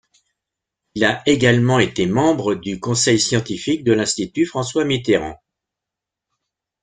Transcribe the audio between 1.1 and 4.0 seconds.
également été membre du conseil scientifique de